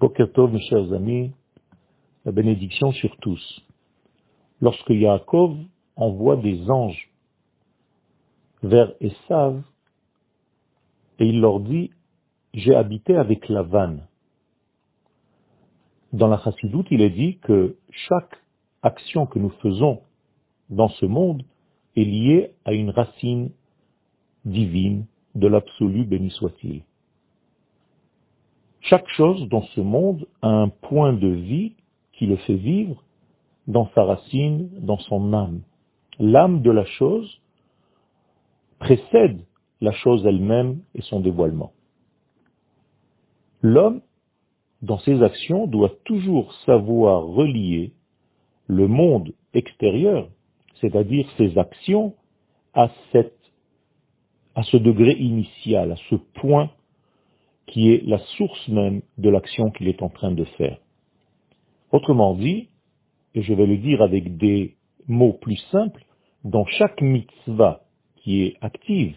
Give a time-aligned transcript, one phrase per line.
[0.00, 1.32] Bokertov, mes chers amis,
[2.24, 3.66] la bénédiction sur tous.
[4.60, 5.56] Lorsque Yaakov
[5.96, 7.10] envoie des anges
[8.62, 9.60] vers Esav,
[11.18, 11.90] et il leur dit,
[12.54, 13.96] j'ai habité avec Lavan.
[16.12, 18.40] Dans la chassidoute, il est dit que chaque
[18.82, 20.02] action que nous faisons
[20.70, 21.42] dans ce monde
[21.96, 23.50] est liée à une racine
[24.44, 26.82] divine de l'absolu, béni soit-il.
[28.80, 31.72] Chaque chose dans ce monde a un point de vie
[32.12, 33.02] qui le fait vivre
[33.66, 35.60] dans sa racine, dans son âme.
[36.18, 37.40] L'âme de la chose
[38.78, 39.40] précède
[39.80, 41.72] la chose elle-même et son dévoilement.
[43.62, 44.00] L'homme,
[44.82, 47.92] dans ses actions, doit toujours savoir relier
[48.66, 50.28] le monde extérieur,
[50.80, 52.14] c'est-à-dire ses actions,
[52.74, 53.38] à, cette,
[54.54, 56.70] à ce degré initial, à ce point
[57.68, 60.78] qui est la source même de l'action qu'il est en train de faire.
[61.92, 62.68] Autrement dit,
[63.34, 66.04] et je vais le dire avec des mots plus simples,
[66.44, 67.82] dans chaque mitzvah
[68.16, 69.16] qui est active,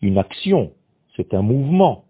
[0.00, 0.72] une action,
[1.16, 2.04] c'est un mouvement,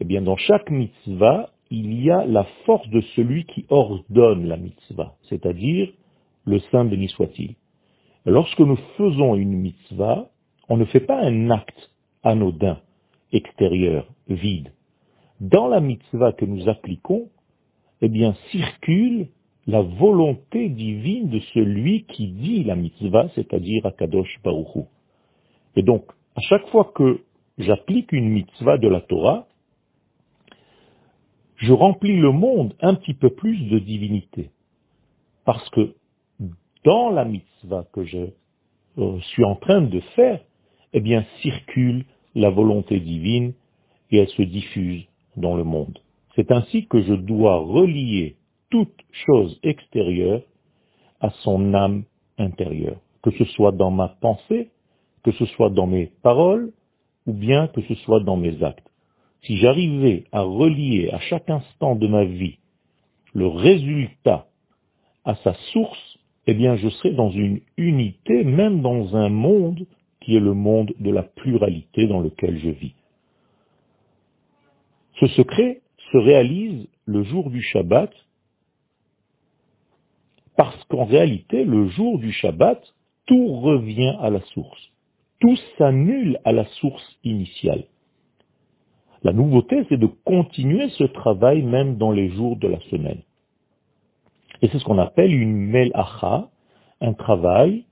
[0.00, 4.56] eh bien dans chaque mitzvah, il y a la force de celui qui ordonne la
[4.56, 5.92] mitzvah, c'est-à-dire
[6.44, 7.54] le Saint béni soit-il.
[8.26, 10.28] Lorsque nous faisons une mitzvah,
[10.68, 11.90] on ne fait pas un acte
[12.22, 12.80] anodin,
[13.32, 14.72] extérieur, vide.
[15.40, 17.28] Dans la mitzvah que nous appliquons,
[18.02, 19.28] eh bien, circule
[19.66, 24.80] la volonté divine de celui qui dit la mitzvah, c'est-à-dire Akadosh Baruchu.
[25.76, 27.20] Et donc, à chaque fois que
[27.58, 29.46] j'applique une mitzvah de la Torah,
[31.56, 34.50] je remplis le monde un petit peu plus de divinité.
[35.44, 35.94] Parce que
[36.84, 38.30] dans la mitzvah que je
[38.98, 40.40] euh, suis en train de faire,
[40.92, 43.52] eh bien, circule la volonté divine
[44.10, 45.04] et elle se diffuse
[45.36, 45.98] dans le monde.
[46.36, 48.36] C'est ainsi que je dois relier
[48.70, 48.94] toute
[49.26, 50.42] chose extérieure
[51.20, 52.04] à son âme
[52.38, 54.70] intérieure, que ce soit dans ma pensée,
[55.22, 56.72] que ce soit dans mes paroles,
[57.26, 58.86] ou bien que ce soit dans mes actes.
[59.42, 62.58] Si j'arrivais à relier à chaque instant de ma vie
[63.32, 64.46] le résultat
[65.24, 69.86] à sa source, eh bien je serais dans une unité, même dans un monde
[70.20, 72.94] qui est le monde de la pluralité dans lequel je vis.
[75.18, 75.80] Ce secret
[76.12, 78.12] se réalise le jour du Shabbat,
[80.56, 82.82] parce qu'en réalité, le jour du Shabbat,
[83.26, 84.90] tout revient à la source.
[85.40, 87.84] Tout s'annule à la source initiale.
[89.22, 93.20] La nouveauté, c'est de continuer ce travail même dans les jours de la semaine.
[94.62, 96.48] Et c'est ce qu'on appelle une melacha,
[97.00, 97.84] un travail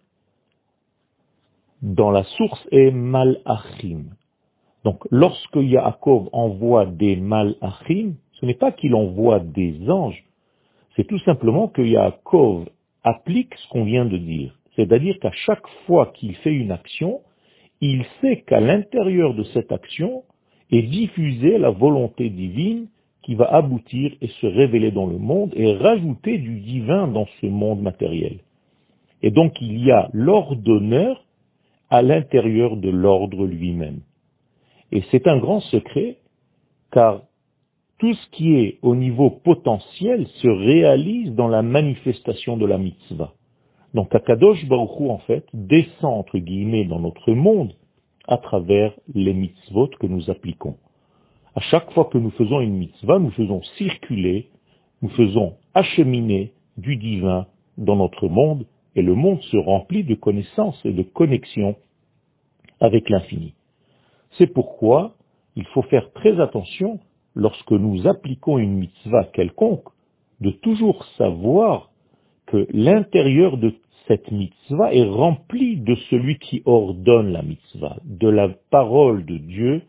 [1.82, 4.04] dans la source est malachim.
[4.84, 10.24] Donc, lorsque Yaakov envoie des malachim, ce n'est pas qu'il envoie des anges,
[10.96, 12.68] c'est tout simplement que Yaakov
[13.04, 14.58] applique ce qu'on vient de dire.
[14.76, 17.20] C'est-à-dire qu'à chaque fois qu'il fait une action,
[17.80, 20.24] il sait qu'à l'intérieur de cette action
[20.70, 22.88] est diffusée la volonté divine
[23.22, 27.46] qui va aboutir et se révéler dans le monde et rajouter du divin dans ce
[27.46, 28.38] monde matériel.
[29.22, 31.24] Et donc il y a l'ordonneur
[31.90, 34.00] à l'intérieur de l'ordre lui-même.
[34.92, 36.18] Et c'est un grand secret,
[36.92, 37.22] car
[37.98, 43.34] tout ce qui est au niveau potentiel se réalise dans la manifestation de la mitzvah.
[43.94, 47.74] Donc Akadosh Baruch en fait, descend, entre guillemets, dans notre monde
[48.28, 50.76] à travers les mitzvot que nous appliquons.
[51.54, 54.48] À chaque fois que nous faisons une mitzvah, nous faisons circuler,
[55.02, 57.46] nous faisons acheminer du divin
[57.78, 58.66] dans notre monde,
[58.98, 61.76] et le monde se remplit de connaissances et de connexions
[62.80, 63.54] avec l'infini.
[64.32, 65.14] C'est pourquoi
[65.54, 66.98] il faut faire très attention
[67.36, 69.86] lorsque nous appliquons une mitzvah quelconque,
[70.40, 71.90] de toujours savoir
[72.46, 73.72] que l'intérieur de
[74.08, 79.82] cette mitzvah est rempli de celui qui ordonne la mitzvah, de la parole de Dieu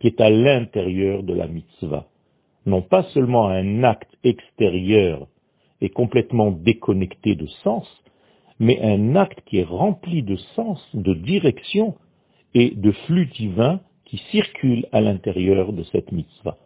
[0.00, 2.06] qui est à l'intérieur de la mitzvah.
[2.64, 5.26] Non pas seulement un acte extérieur
[5.82, 7.86] et complètement déconnecté de sens,
[8.60, 11.94] mais un acte qui est rempli de sens, de direction
[12.54, 16.56] et de flux divin qui circulent à l'intérieur de cette mitzvah.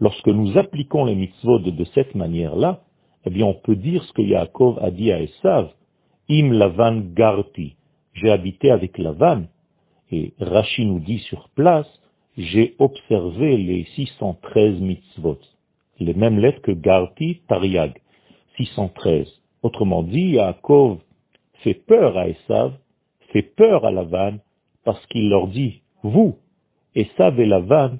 [0.00, 2.82] Lorsque nous appliquons les mitzvot de cette manière-là,
[3.24, 5.70] eh bien on peut dire ce que Yaakov a dit à Esav,
[6.30, 7.74] Im Lavan Garti,
[8.14, 9.44] j'ai habité avec Lavan,
[10.10, 11.88] et Rashi nous dit sur place,
[12.36, 15.38] j'ai observé les 613 mitzvot,
[15.98, 18.00] les mêmes lettres que Garti Tariag,
[18.56, 19.26] 613.
[19.62, 20.98] Autrement dit, Yaakov
[21.62, 22.72] fait peur à Esav,
[23.32, 24.38] fait peur à Lavan,
[24.84, 26.38] parce qu'il leur dit, vous,
[26.94, 27.98] Esav et Lavan,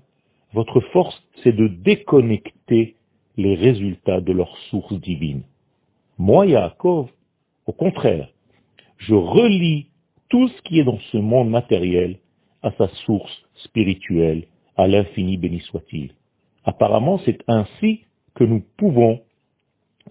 [0.52, 2.96] votre force, c'est de déconnecter
[3.37, 5.43] les résultats de leur source divine.
[6.19, 7.08] Moi, Yaakov,
[7.66, 8.28] au contraire,
[8.96, 9.87] je relie
[10.28, 12.19] tout ce qui est dans ce monde matériel
[12.62, 14.46] à sa source spirituelle,
[14.76, 16.12] à l'infini béni soit-il.
[16.64, 18.00] Apparemment, c'est ainsi
[18.34, 19.20] que nous pouvons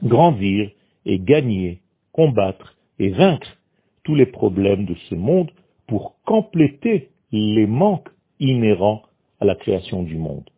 [0.03, 0.71] grandir
[1.05, 3.57] et gagner, combattre et vaincre
[4.03, 5.51] tous les problèmes de ce monde
[5.87, 8.09] pour compléter les manques
[8.39, 9.03] inhérents
[9.39, 10.49] à la création du monde.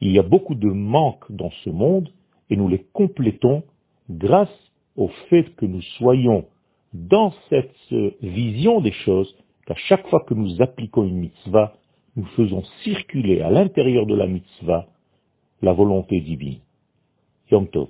[0.00, 2.10] Il y a beaucoup de manques dans ce monde
[2.50, 3.62] et nous les complétons
[4.10, 4.54] grâce
[4.96, 6.44] au fait que nous soyons
[6.92, 7.74] dans cette
[8.22, 9.34] vision des choses
[9.66, 11.74] qu'à chaque fois que nous appliquons une mitzvah,
[12.16, 14.86] nous faisons circuler à l'intérieur de la mitzvah
[15.62, 16.60] la volonté divine.
[17.50, 17.88] Yom Tov.